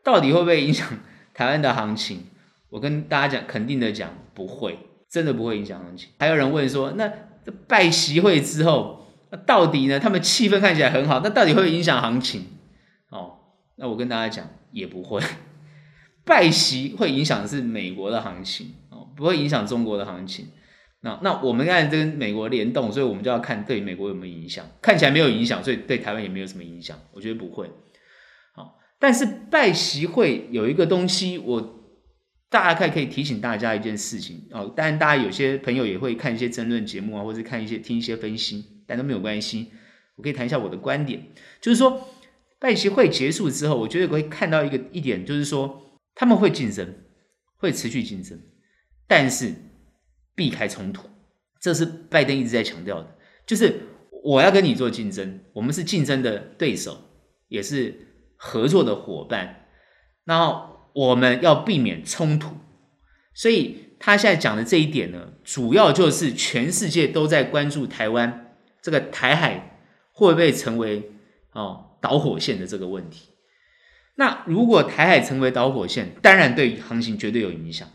[0.02, 0.86] 到底会不会影响
[1.34, 2.24] 台湾的行情？
[2.70, 4.78] 我跟大家讲，肯定的讲不会，
[5.10, 6.10] 真的不会影响行情。
[6.18, 7.12] 还有人问说，那
[7.66, 9.05] 拜习会之后？
[9.30, 9.98] 那到底呢？
[9.98, 12.44] 他们气氛看起来很好，那到底会不会影响行情？
[13.10, 13.38] 哦，
[13.76, 15.20] 那我跟大家讲，也不会。
[16.24, 20.48] 拜习会影响的是美国的行情哦，不会影响中国的行情。
[21.00, 24.66] 那那我们看跟美国联动，所以我们就要看对美国有没有影响。
[24.82, 26.98] 看起来没有影响，所以对台湾也没有什么影响。
[27.12, 27.70] 我觉得不会。
[28.54, 31.84] 好，但是拜习会有一个东西，我
[32.50, 34.72] 大概可以提醒大家一件事情哦。
[34.74, 39.72] 当然，大家有些朋友也会看一些争论节目啊，或者看一些听一些分析，但都没有关系。
[40.16, 41.26] 我可以谈一下我的观点，
[41.60, 42.08] 就是说
[42.58, 46.94] 拜习会结束之后，我觉得可以看到一个一点，就是说他们会竞争，
[47.58, 48.40] 会持续竞争，
[49.06, 49.54] 但是
[50.34, 51.08] 避开冲突，
[51.60, 53.80] 这是拜登一直在强调的，就是
[54.24, 56.98] 我要跟你做竞争，我们是竞争的对手，
[57.48, 57.94] 也是
[58.36, 59.66] 合作的伙伴，
[60.24, 62.56] 然后我们要避免冲突，
[63.34, 68.45] 所以他现在讲的这一点呢，主要就是全世界都在关注台湾
[68.86, 69.72] 这个台海。
[70.18, 71.12] 会不会成为
[71.52, 73.28] 哦导火线的这个问题？
[74.14, 77.86] 那如果台海成为导火线，当然对行情绝对有影响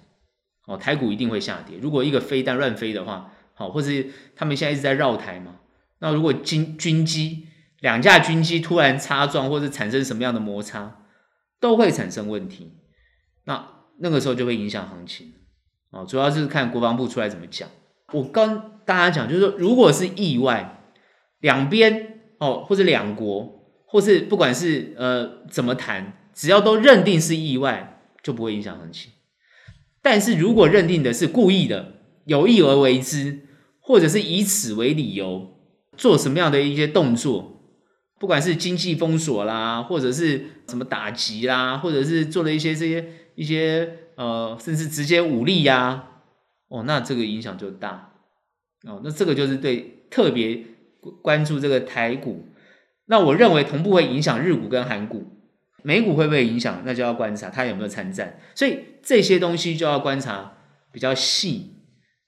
[0.67, 1.79] 哦，台股一定会下跌。
[1.81, 5.55] 如果一个飞弹乱飞的话，好，或是他们现在一直在绕台嘛，
[5.97, 7.47] 那如果军军机
[7.79, 11.07] 两架军机突然擦撞，或者产生什么样的摩擦，
[11.59, 12.73] 都会产生问题。
[13.45, 15.33] 那那个时候就会影响行情
[15.89, 17.67] 哦，主要是看国防部出来怎么讲。
[18.13, 20.77] 我跟大家讲，就是说，如果是意外。
[21.41, 29.11] 两边哦，或者两国，或是不管是呃怎么谈，只要都认定是意外，就不会影响行情。
[30.01, 31.93] 但是如果认定的是故意的，
[32.25, 33.41] 有意而为之，
[33.79, 35.55] 或者是以此为理由
[35.97, 37.61] 做什么样的一些动作，
[38.19, 46.07] 不管是经济封锁啦，或者是什么打击啦，或者是做了一些这些一些呃，甚至直接武力呀、
[46.69, 48.13] 哦，那这个影响就大
[48.87, 50.63] 哦，那这个就是对特别。
[51.21, 52.45] 关注这个台股，
[53.05, 55.25] 那我认为同步会影响日股跟韩股，
[55.83, 56.83] 美股会不会影响？
[56.85, 60.57] 那就要观察它有没有参战，所以这些东西就要观察
[60.91, 61.77] 比较细。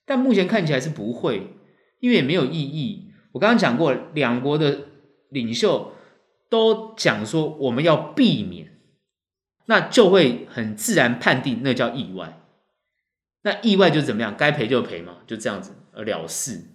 [0.05, 1.47] 但目前看起来是不会，
[1.99, 3.11] 因为也没有意义。
[3.31, 4.79] 我刚刚讲过，两国的
[5.29, 5.93] 领袖
[6.49, 8.79] 都讲说我们要避免，
[9.67, 12.39] 那就会很自然判定那叫意外。
[13.43, 14.35] 那意外就怎么样？
[14.37, 16.72] 该赔就赔嘛，就这样子而了事。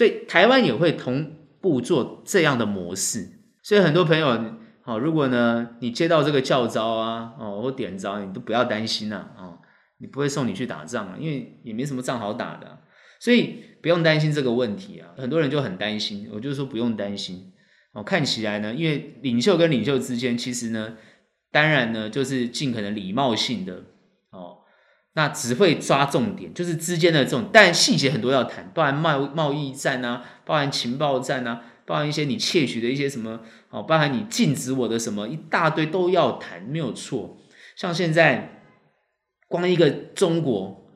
[0.00, 3.32] 所以台湾也会同步做这样的模式，
[3.62, 9.58] 所以很多朋友，好，如果呢你接到这个教招啊，哦或点招，你都不要担心呐，啊，
[9.98, 12.78] 你不会送你去打仗啊，因为也没什么仗好打的，
[13.18, 15.10] 所以不用担心这个问题啊。
[15.18, 17.52] 很多人就很担心，我就说不用担心。
[17.92, 20.96] 哦，看起来呢，因为领袖跟领袖之间，其实呢，
[21.52, 23.84] 当然呢，就是尽可能礼貌性的，
[24.30, 24.59] 哦。
[25.14, 37.38] 那只会抓重点，就是之间的这种，但细节很多要谈，包含贸贸易战啊，包含情报战啊，包含一些你窃取的一些什么，哦，包含你禁止我的什么，一大堆都要谈，没有错。
[37.74, 38.62] 像现在，
[39.48, 40.86] 光一个中国，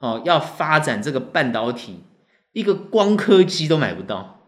[0.00, 2.04] 哦，要发展这个半导体，
[2.52, 4.40] 一个光刻机都买不到，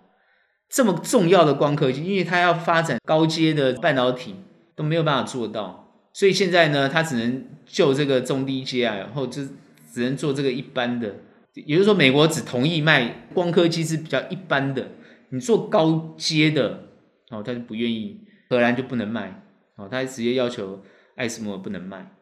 [0.68, 4.36] 这么重要的光刻机，因为它要发展高阶的半导体，
[4.76, 5.83] 都没有办法做到。
[6.14, 9.42] 所以现在呢，他只能就这个中低阶啊，然后就
[9.92, 11.16] 只能做这个一般的，
[11.54, 14.92] 也就是说，美国只同意卖光刻机是比较一般的，
[15.30, 16.88] 你做高阶的，
[17.30, 19.42] 哦，他就不愿意，荷兰就不能卖，
[19.74, 20.84] 哦，他直接要求
[21.16, 22.12] 艾斯摩不能卖。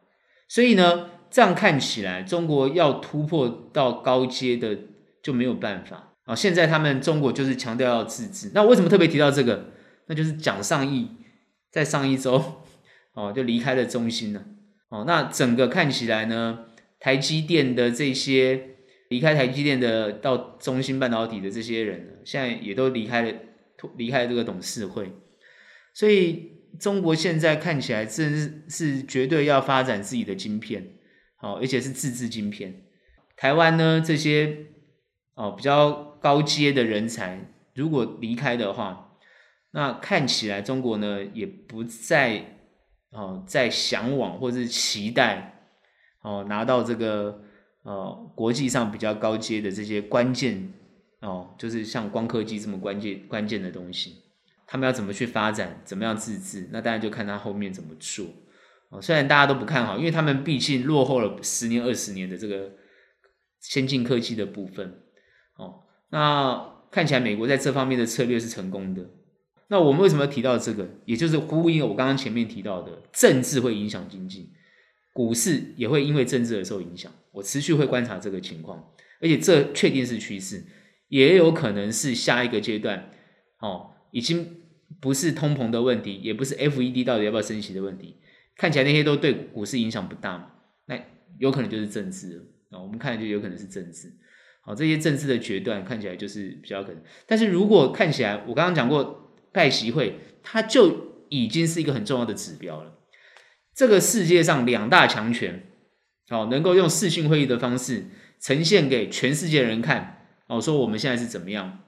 [0.48, 4.74] 所以呢，这样看起来，中国要突破到高阶的
[5.22, 6.34] 就没有办法啊。
[6.34, 9.66] 现在他们中国就是强调要自治，那为什么特别提到这个？
[10.06, 11.10] 那就是蒋尚义
[11.70, 12.61] 在上一周。
[13.14, 14.44] 哦，就离开了中芯了。
[14.88, 16.66] 哦，那整个看起来呢，
[17.00, 18.76] 台积电的这些
[19.08, 23.38] 离开台积电的到中芯半导体的这些人，现在也都离开了，
[23.96, 25.12] 离开了这个董事会。
[25.94, 30.92] 所以中国现在看起来，真是是绝对要发展自己的晶片，
[31.40, 32.84] 哦，而且是自制晶片。
[33.36, 34.66] 台湾呢，这些
[35.34, 39.16] 哦比较高阶的人才，如果离开的话，
[39.72, 42.51] 那看起来中国呢也不再。
[43.12, 45.68] 哦，在向往或者是期待，
[46.22, 47.42] 哦，拿到这个
[47.82, 50.72] 呃国际上比较高阶的这些关键
[51.20, 54.22] 哦，就是像光刻机这么关键关键的东西，
[54.66, 56.70] 他们要怎么去发展，怎么样自制？
[56.72, 58.26] 那当然就看他后面怎么做。
[58.88, 62.72] 哦，虽然大家都不看好，因为他们毕竟落后了十年二十年的这个
[63.60, 65.02] 先进科技的部分。
[65.56, 69.02] 哦，那看起来美国在这方面的策略是成功的。
[69.72, 70.86] 那我们为什么要提到这个？
[71.06, 74.50] 也就是呼应我刚刚前面提到的，政治会影响经济，
[75.14, 77.10] 股市也会因为政治而受影响。
[77.30, 80.62] 我持续会观察这个情况，而且这确定是趋势，
[81.08, 83.10] 也有可能是下一个阶段。
[83.60, 84.56] 哦，已经
[85.00, 88.16] 不是通膨的问题，也不是 FED 到底要不要升息的问题，
[88.58, 90.48] 看起来那些都对股市影响不大嘛。
[90.84, 91.00] 那
[91.38, 92.76] 有可能就是政治啊。
[92.76, 94.12] 哦，我们看就有可能是政治。
[94.60, 97.02] 好，这些政治的决断看起来就是比较可能。
[97.26, 99.20] 但是如果看起来，我刚刚讲过。
[99.52, 102.92] 拜习会，它就已经是一个很重要的指标了。
[103.74, 105.66] 这个世界上两大强权，
[106.30, 108.06] 哦，能够用视讯会议的方式
[108.40, 111.80] 呈现给全世界人看，哦，说我们现在是怎么样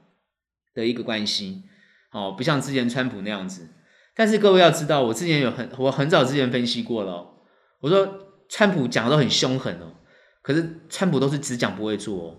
[0.74, 1.64] 的一个关系，
[2.12, 3.68] 哦，不像之前川普那样子。
[4.16, 7.34] 但是各位要知道，我之前有很我很早之前分析过了，
[7.80, 9.96] 我说川普讲的都很凶狠哦，
[10.40, 12.36] 可是川普都是只讲不会做哦。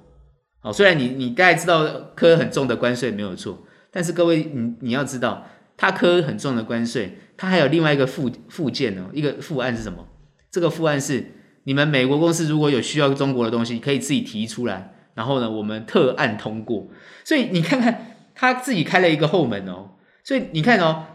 [0.62, 1.84] 哦，虽然你你大概知道
[2.16, 10.06] 科很重的关税没有错，但是各位你你要知道，他科很重的关税，他还有另外一个附附件哦，一个附案是什么？
[10.52, 11.32] 这个附案是
[11.64, 16.90] 你们美国公司如果有需要中国的东西，可以自己提出来，然后呢，我们特案通过。
[17.24, 19.92] 所以你看看他自己开了一个后门哦，
[20.26, 21.06] 所以你看哦，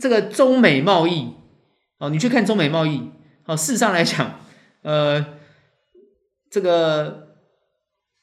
[0.00, 1.34] 这个中美贸易
[1.98, 3.10] 哦，你去看中美贸易
[3.44, 4.40] 哦，事实上来讲，
[4.80, 5.26] 呃，
[6.50, 7.26] 这个。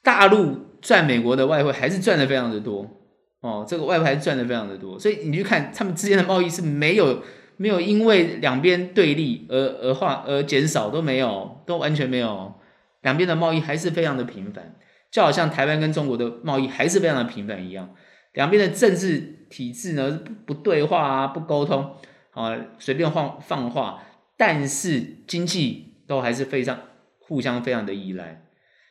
[0.05, 3.02] 大陆赚美国的外汇还是赚的非常的多
[3.43, 7.21] 哦，这个外汇还是赚的非常的多，所以你去看他们之间的贸易是没有
[7.57, 12.53] 没有因为两边对立而而化而减少都没有，都完全没有，
[13.01, 14.75] 两边的贸易还是非常的频繁，
[15.11, 17.93] 就好像台湾跟中国的贸易还是非常的频繁一样，
[18.31, 21.97] 两边的政治体制呢不不对话啊，不沟通
[22.31, 24.01] 啊，随便放放话，
[24.37, 26.79] 但是经济都还是非常
[27.19, 28.45] 互相非常的依赖。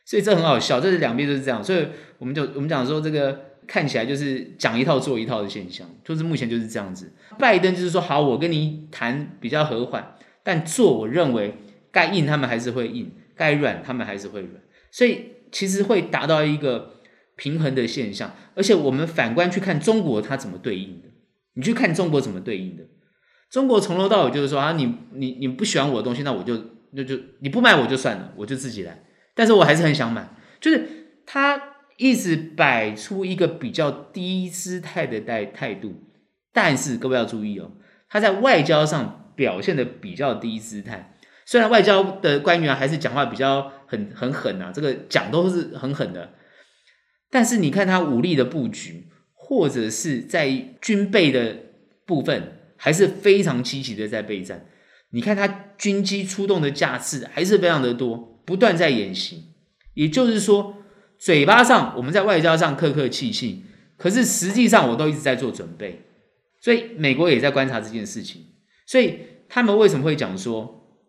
[0.05, 1.87] 所以这很好笑，这是两边都是这样，所以
[2.19, 7.11] 我们就我们讲说这个看起来就是讲一套做一套的现象，就是目前就是这样子。
[7.37, 11.55] 拜登就是说好，我跟你谈比较和缓，但做我认为
[11.91, 14.53] 该硬他们还是会硬，该软他们还是会软，
[14.91, 16.95] 所以其实会达到一个
[17.35, 18.35] 平衡的现象。
[18.55, 21.07] 而且我们反观去看中国，它怎么对应的？
[21.55, 22.83] 你去看中国怎么对应的？
[23.49, 26.59] 中国从头到尾就是说啊，你你你不喜欢我的东西，那我就
[26.91, 29.03] 那就你不买我就算了，我就自己来。
[29.35, 30.27] 但是我还是很想买，
[30.59, 30.87] 就是
[31.25, 35.95] 他一直摆出一个比较低姿态的态态度，
[36.51, 37.71] 但是各位要注意哦，
[38.09, 41.15] 他在外交上表现的比较低姿态。
[41.45, 46.33] 虽然外交的官员还是讲话比较很很狠啊，这个讲都是很狠的，
[47.29, 51.57] 但是你看他武力的布局，或者是在军备的
[52.05, 54.65] 部分，还是非常积极的在备战。
[55.11, 58.31] 你看他军机出动的架次还是非常的多。
[58.45, 59.53] 不断在演习，
[59.93, 60.75] 也就是说，
[61.23, 63.63] 嘴巴上我们在外交上客客气气，
[63.95, 66.01] 可是实际上我都一直在做准备，
[66.59, 68.41] 所以美国也在观察这件事情，
[68.85, 70.99] 所以他们为什么会讲说，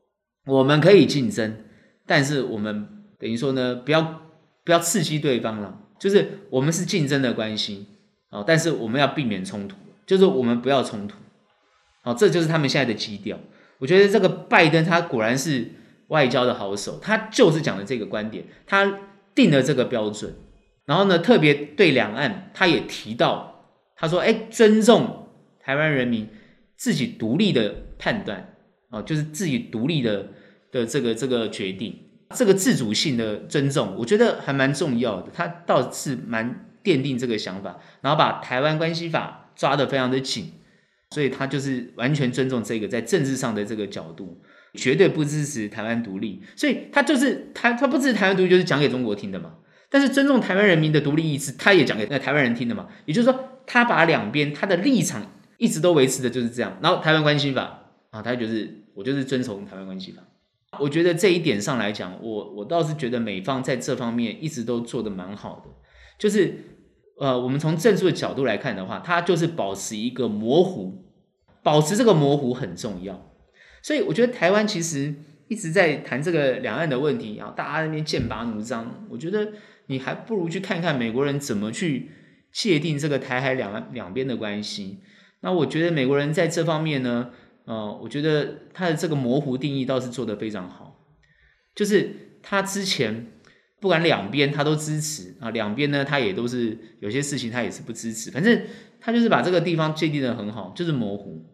[0.47, 1.65] 我们可以竞争，
[2.07, 2.87] 但是我们
[3.19, 4.23] 等于说呢，不要
[4.65, 7.87] 不要刺激对方了，就是我们是竞争的关系
[8.31, 9.75] 哦，但是我们要避免冲突，
[10.07, 11.17] 就是我们不要冲突，
[12.05, 13.37] 好，这就是他们现在的基调。
[13.81, 15.73] 我觉得这个拜登他果然是。
[16.09, 19.01] 外交的好手，他就是讲的这个观点，他
[19.35, 20.35] 定了这个标准，
[20.85, 26.29] 然后呢，特别对两岸，他也提到，他说：“哎，尊重台湾人民
[26.77, 28.55] 自己独立的判断，
[28.91, 30.29] 哦，就是自己独立的
[30.71, 31.99] 的这个这个决定，
[32.31, 35.31] 这个自主性的尊重，我觉得还蛮重要的。
[35.33, 40.53] 他倒是蛮奠定这个想法，然后把台湾关系法抓得非常的紧，
[41.11, 44.41] 所以他就是完全尊重这个在政治上的这个角度。”
[44.75, 49.55] 绝对不支持台湾独立，所以他就是他，他不支持台湾独立，就是讲给中国听的嘛。
[49.89, 52.89] 但是尊重台湾人民的独立意志，他也讲给那台湾人听的嘛。
[53.05, 55.25] 也就是说，他把两边他的立场
[55.57, 56.77] 一直都维持的就是这样。
[56.83, 60.23] 然后台湾关系法啊，他就是我就是遵从台湾关系法。
[60.81, 65.71] 我觉得这一点上来讲，我我倒是觉得美方在这方面一直都做得蛮好的。
[66.19, 66.59] 就是
[67.21, 71.05] 呃，我们从政治的角度来看的话，他就是保持一个模糊，
[71.63, 73.31] 保持这个模糊很重要。
[73.85, 75.15] 所以我觉得台湾其实
[75.47, 79.07] 一直在谈这个两岸的问题，然后大家那边剑拔弩张。
[79.11, 79.53] 我觉得
[79.89, 82.09] 你还不如去看看美国人怎么去
[82.51, 85.01] 界定这个台海两岸两边的关系。
[85.43, 87.29] 那我觉得美国人在这方面呢，
[87.67, 91.05] 呃，我觉得他的这个模糊定义倒是做得非常好。
[91.75, 93.27] 就是他之前
[93.81, 98.63] 不管两边他都支持啊，两边呢他也都是有些事情他也是不支持，反正
[98.99, 101.54] 他就是把这个地方界定得很好，就是模糊。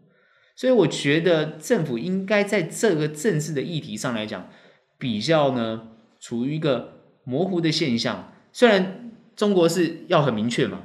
[0.60, 4.50] 所以我觉得政府应该在这个政治的议题上来讲，
[4.98, 5.88] 比较呢
[6.18, 8.30] 处于一个模糊的现象。
[8.52, 10.82] 虽然中国是要很明确嘛，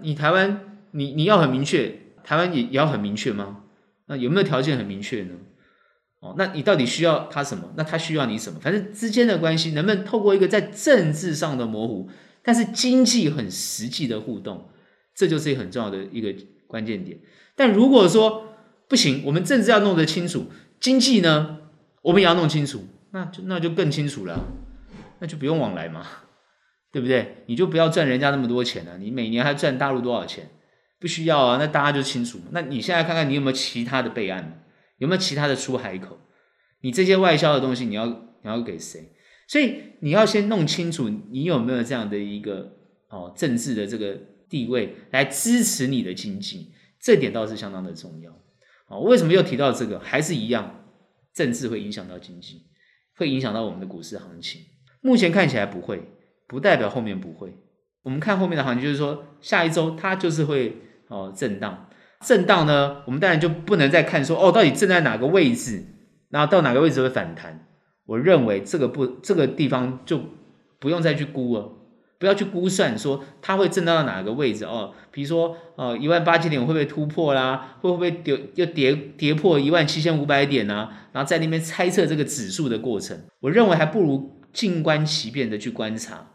[0.00, 3.62] 你台湾你你要很明确，台湾也也要很明确吗？
[4.06, 5.34] 那有没有条件很明确呢？
[6.18, 7.72] 哦，那你到底需要他什么？
[7.76, 8.58] 那他需要你什么？
[8.58, 12.10] 反正之间的关系能不能透过一个在政治上的模糊，
[12.42, 14.68] 但是经济很实际的互动，
[15.14, 16.34] 这就是一个很重要的一个
[16.66, 17.20] 关键点。
[17.54, 18.48] 但如果说，
[18.92, 21.60] 不行，我们政治要弄得清楚，经济呢，
[22.02, 24.38] 我们也要弄清楚，那就那就更清楚了，
[25.18, 26.06] 那就不用往来嘛，
[26.92, 27.42] 对不对？
[27.46, 30.50] 你就不要赚人家那么多钱了，你每年还赚大陆多少钱？
[31.00, 32.38] 不需要啊，那大家就清楚。
[32.50, 34.62] 那你现在看看你有没有其他的备案，
[34.98, 36.18] 有没有其他的出海口？
[36.82, 39.14] 你这些外销的东西，你要你要给谁？
[39.48, 42.74] 所以你要先弄清楚，你有没有这样的一个
[43.08, 44.18] 哦政治的这个
[44.50, 48.30] 地位来支持你的经济，这点倒是相当的重要。
[48.92, 49.98] 啊，为什么又提到这个？
[49.98, 50.84] 还是一样，
[51.32, 52.66] 政治会影响到经济，
[53.16, 54.60] 会影响到我们的股市行情。
[55.00, 56.02] 目前看起来不会，
[56.46, 57.56] 不代表后面不会。
[58.02, 60.76] 我们看后面的行情，就是说下一周它就是会
[61.08, 61.88] 哦震荡，
[62.20, 65.82] 震荡呢，我们当然就不能再看说哦到底震在哪个位置，
[66.28, 67.66] 然后到哪个位置会反弹。
[68.04, 70.20] 我认为这个不这个地方就
[70.78, 71.72] 不用再去估了，
[72.22, 74.94] 不要去估算说它会震荡到哪个位置哦。
[75.10, 77.76] 比如说呃一万八千点会不会突破啦？
[77.80, 81.08] 会不会跌又跌跌破一万七千五百点啊？
[81.10, 86.28] 然后在那边猜测这个指数的过程，我认为还不如静观其变的去观察。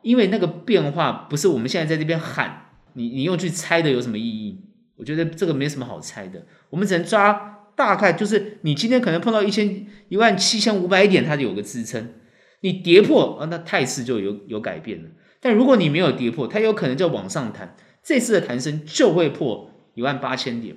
[0.00, 4.58] 因为那个变化不是我们现在在这边喊你，你用去猜的有什么意义？
[4.96, 12.14] 我觉得这个没什么好猜的，我们只能抓大概，就是你今天可能碰到一千一万七千五百点，它就有个支撑，
[12.62, 15.10] 你跌破啊，那态势就有有改变了。
[15.46, 20.74] 但如果你没有跌破，它有可能就往上弹，这次的弹升就会破一万八千点。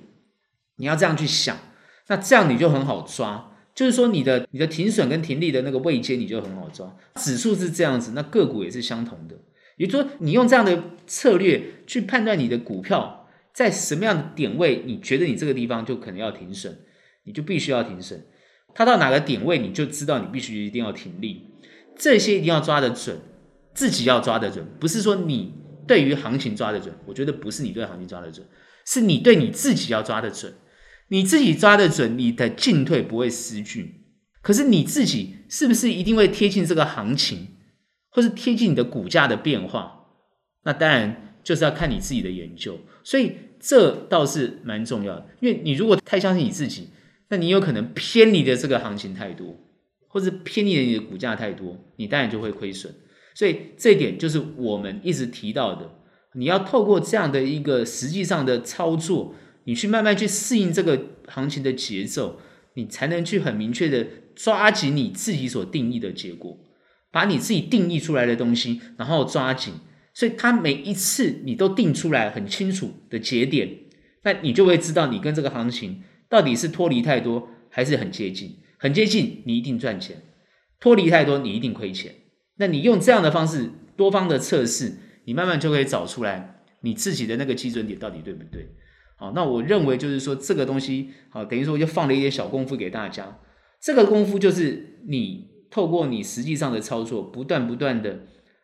[0.76, 1.58] 你要这样去想，
[2.06, 3.58] 那这样你就很好抓。
[3.74, 6.96] 就是说，你的你的停损跟停利的那个位阶，你就很好抓。
[7.16, 9.36] 指数是这样子，那个股也是相同的。
[9.78, 16.78] 也就是说，你用这样的策略去判断你的股票在什么样的点位，你觉得你这个地方就可能要停损，
[17.24, 18.24] 你就必须要停损。
[18.76, 21.48] 它到哪个点位，你就知道你必须一定要停利。
[21.98, 23.20] 这些一定要抓得准，
[23.80, 25.54] 自己要抓得准，不是说你
[25.88, 26.94] 对于行情抓得准。
[27.06, 28.46] 我觉得不是你对行情抓得准，
[28.86, 30.54] 是你对你自己要抓得准。
[31.08, 34.04] 你自己抓得准，你的进退不会失据。
[34.42, 37.48] 可是你自己是不是一定会贴近这个行情，
[38.10, 40.08] 或是贴近你的股价的变化？
[40.66, 42.80] 那当然就是要看你自己的研究。
[43.06, 46.90] 所以这倒是蛮重要的，因为你如果太相信你自己，
[47.30, 49.56] 那你有可能偏离的这个行情太多，
[50.10, 52.94] 或是偏离了你的股价太多，你当然就会亏损。
[53.40, 55.90] 所以这一点就是我们一直提到的，
[56.34, 59.34] 你要透过这样的一个实际上的操作。
[59.64, 62.42] 你去慢慢去适应这个行情的节奏，
[62.74, 66.58] 你才能去很明确的抓紧你自己所定义的结果，
[67.12, 69.76] 把你自己定义出来的东西，然后抓紧。
[70.14, 73.70] 所以，他每一次你都定出来很清楚的节点，
[74.24, 78.58] 那你就会知道你跟这个行情到底是脱离太多，还是很接近。
[78.78, 80.18] 很接近，你一定赚钱；
[80.82, 82.14] 脱离太多，你一定亏钱。
[82.60, 84.94] 那你用这样的方式，多方的测试，
[85.26, 88.68] 你慢慢就可以找出来你自己的那个基准点到底对不对。
[89.18, 93.40] 好，那我认为就是说这个东西，好，等于说我就放了一点小功夫给大家。
[93.82, 98.20] 这个功夫就是你透过你实际上的操作，不断不断的，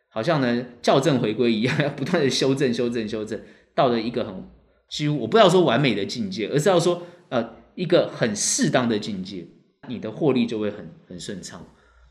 [0.10, 3.39] 好像呢校正回归一样，要 不断的修正、修正、修正，
[3.74, 4.43] 到了一个很
[4.89, 9.48] 几乎我不要说完美的境界，而是要说呃一个很适当的境界，
[9.88, 11.66] 你的获利就会很很顺畅。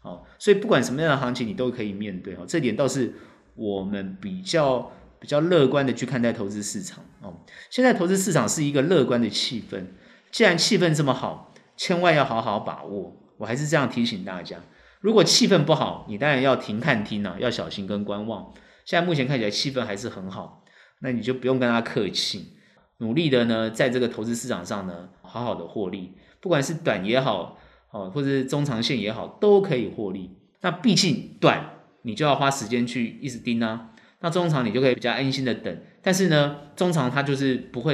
[0.05, 2.37] 好，所以不管什么样的行情，你都可以面对。
[2.37, 3.13] 哈，这点倒是
[3.57, 4.93] 我们比较。
[5.21, 7.33] 比较乐观的去看待投资市场哦。
[7.71, 9.87] 现在投资市场是一个乐观的气氛，
[10.31, 13.17] 既然气氛这么好，千万要好好把握。
[13.39, 14.59] 我还是这样提醒大家：
[15.01, 18.53] 如果气氛不好，你当然要停看听啊，要小心跟观望。
[18.85, 20.63] 现在目前看起来气氛还是很好，
[21.01, 22.59] 那你就不用跟他客气，
[22.99, 27.57] 努力的呢，在这个投资市场上呢，好好的获利，不管是短也好，
[27.95, 30.29] 哦，或者是中长线也好，都可以获利。
[30.63, 31.65] 那毕竟短，
[32.03, 33.91] 你就要花时间去一直盯啊。
[34.21, 37.93] 那中长你就可以比较安心的等，但是呢，中长它就是不会